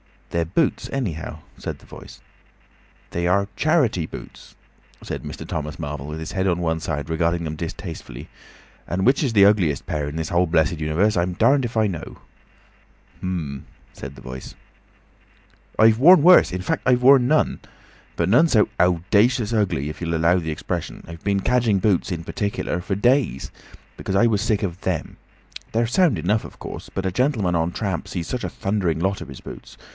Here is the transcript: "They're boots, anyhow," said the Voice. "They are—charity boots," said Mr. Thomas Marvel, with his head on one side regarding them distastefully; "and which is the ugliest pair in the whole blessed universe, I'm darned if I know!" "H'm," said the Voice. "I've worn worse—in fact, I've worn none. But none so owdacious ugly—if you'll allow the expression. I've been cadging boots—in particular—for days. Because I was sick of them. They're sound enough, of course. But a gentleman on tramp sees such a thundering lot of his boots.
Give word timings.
"They're 0.31 0.45
boots, 0.45 0.89
anyhow," 0.93 1.39
said 1.57 1.79
the 1.79 1.85
Voice. 1.85 2.21
"They 3.11 3.27
are—charity 3.27 4.05
boots," 4.07 4.55
said 5.03 5.23
Mr. 5.23 5.45
Thomas 5.45 5.77
Marvel, 5.77 6.07
with 6.07 6.19
his 6.21 6.31
head 6.31 6.47
on 6.47 6.59
one 6.59 6.79
side 6.79 7.09
regarding 7.09 7.43
them 7.43 7.57
distastefully; 7.57 8.29
"and 8.87 9.05
which 9.05 9.23
is 9.23 9.33
the 9.33 9.45
ugliest 9.45 9.85
pair 9.85 10.07
in 10.07 10.15
the 10.15 10.23
whole 10.23 10.47
blessed 10.47 10.79
universe, 10.79 11.17
I'm 11.17 11.33
darned 11.33 11.65
if 11.65 11.75
I 11.75 11.87
know!" 11.87 12.19
"H'm," 13.19 13.65
said 13.93 14.15
the 14.15 14.21
Voice. 14.21 14.55
"I've 15.77 15.99
worn 15.99 16.23
worse—in 16.23 16.61
fact, 16.61 16.83
I've 16.85 17.03
worn 17.03 17.27
none. 17.27 17.59
But 18.15 18.29
none 18.29 18.47
so 18.47 18.69
owdacious 18.79 19.53
ugly—if 19.53 19.99
you'll 19.99 20.15
allow 20.15 20.37
the 20.39 20.49
expression. 20.49 21.03
I've 21.07 21.25
been 21.25 21.41
cadging 21.41 21.79
boots—in 21.79 22.23
particular—for 22.23 22.95
days. 22.95 23.51
Because 23.97 24.15
I 24.15 24.27
was 24.27 24.41
sick 24.41 24.63
of 24.63 24.79
them. 24.81 25.17
They're 25.73 25.85
sound 25.85 26.17
enough, 26.17 26.45
of 26.45 26.57
course. 26.57 26.89
But 26.91 27.05
a 27.05 27.11
gentleman 27.11 27.53
on 27.53 27.73
tramp 27.73 28.07
sees 28.07 28.27
such 28.27 28.45
a 28.45 28.49
thundering 28.49 28.97
lot 28.99 29.19
of 29.19 29.27
his 29.27 29.41
boots. 29.41 29.77